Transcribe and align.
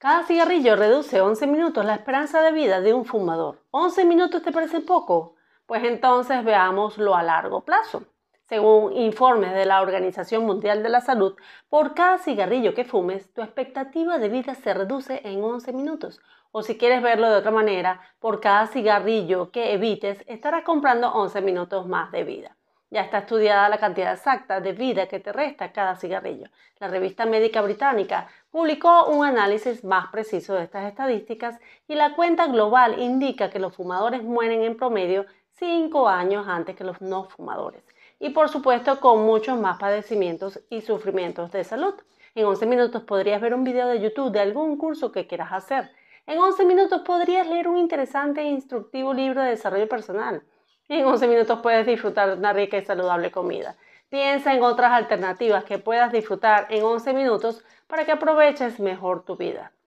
Cada 0.00 0.22
cigarrillo 0.22 0.76
reduce 0.76 1.20
11 1.20 1.48
minutos 1.48 1.84
la 1.84 1.96
esperanza 1.96 2.40
de 2.40 2.52
vida 2.52 2.80
de 2.80 2.94
un 2.94 3.04
fumador. 3.04 3.64
¿11 3.72 4.06
minutos 4.06 4.44
te 4.44 4.52
parece 4.52 4.78
poco? 4.78 5.34
Pues 5.66 5.82
entonces 5.82 6.44
veámoslo 6.44 7.16
a 7.16 7.24
largo 7.24 7.64
plazo. 7.64 8.04
Según 8.48 8.92
informes 8.96 9.54
de 9.54 9.66
la 9.66 9.82
Organización 9.82 10.46
Mundial 10.46 10.84
de 10.84 10.88
la 10.88 11.00
Salud, 11.00 11.34
por 11.68 11.94
cada 11.94 12.18
cigarrillo 12.18 12.74
que 12.74 12.84
fumes, 12.84 13.34
tu 13.34 13.42
expectativa 13.42 14.18
de 14.18 14.28
vida 14.28 14.54
se 14.54 14.72
reduce 14.72 15.20
en 15.24 15.42
11 15.42 15.72
minutos. 15.72 16.20
O 16.52 16.62
si 16.62 16.78
quieres 16.78 17.02
verlo 17.02 17.28
de 17.28 17.38
otra 17.38 17.50
manera, 17.50 18.00
por 18.20 18.40
cada 18.40 18.68
cigarrillo 18.68 19.50
que 19.50 19.72
evites, 19.72 20.22
estarás 20.28 20.62
comprando 20.62 21.12
11 21.12 21.40
minutos 21.40 21.88
más 21.88 22.12
de 22.12 22.22
vida. 22.22 22.56
Ya 22.90 23.02
está 23.02 23.18
estudiada 23.18 23.68
la 23.68 23.76
cantidad 23.76 24.14
exacta 24.14 24.60
de 24.60 24.72
vida 24.72 25.08
que 25.08 25.20
te 25.20 25.30
resta 25.30 25.72
cada 25.72 25.96
cigarrillo. 25.96 26.48
La 26.78 26.88
revista 26.88 27.26
médica 27.26 27.60
británica 27.60 28.28
publicó 28.50 29.06
un 29.06 29.24
análisis 29.24 29.84
más 29.84 30.08
preciso 30.10 30.54
de 30.54 30.64
estas 30.64 30.86
estadísticas 30.86 31.58
y 31.86 31.94
la 31.94 32.14
cuenta 32.14 32.46
global 32.46 32.98
indica 32.98 33.50
que 33.50 33.58
los 33.58 33.74
fumadores 33.74 34.22
mueren 34.22 34.62
en 34.62 34.76
promedio 34.76 35.26
5 35.58 36.08
años 36.08 36.46
antes 36.48 36.76
que 36.76 36.84
los 36.84 37.00
no 37.00 37.24
fumadores 37.24 37.84
y 38.20 38.30
por 38.30 38.48
supuesto 38.48 39.00
con 39.00 39.24
muchos 39.24 39.58
más 39.58 39.78
padecimientos 39.78 40.60
y 40.70 40.80
sufrimientos 40.80 41.52
de 41.52 41.64
salud. 41.64 41.94
En 42.34 42.46
11 42.46 42.66
minutos 42.66 43.02
podrías 43.02 43.40
ver 43.40 43.54
un 43.54 43.64
video 43.64 43.88
de 43.88 44.00
YouTube 44.00 44.32
de 44.32 44.40
algún 44.40 44.76
curso 44.76 45.12
que 45.12 45.26
quieras 45.26 45.52
hacer. 45.52 45.90
En 46.26 46.38
11 46.38 46.64
minutos 46.66 47.02
podrías 47.02 47.46
leer 47.48 47.68
un 47.68 47.78
interesante 47.78 48.42
e 48.42 48.50
instructivo 48.50 49.14
libro 49.14 49.42
de 49.42 49.50
desarrollo 49.50 49.88
personal. 49.88 50.42
En 50.88 51.04
11 51.04 51.26
minutos 51.28 51.60
puedes 51.62 51.86
disfrutar 51.86 52.30
de 52.30 52.36
una 52.36 52.52
rica 52.52 52.76
y 52.76 52.84
saludable 52.84 53.30
comida. 53.30 53.76
Piensa 54.10 54.54
en 54.54 54.62
otras 54.62 54.92
alternativas 54.92 55.64
que 55.64 55.78
puedas 55.78 56.12
disfrutar 56.12 56.66
en 56.70 56.82
11 56.84 57.12
minutos 57.14 57.64
para 57.86 58.04
que 58.04 58.12
aproveches 58.12 58.80
mejor 58.80 59.24
tu 59.24 59.36
vida. 59.36 59.72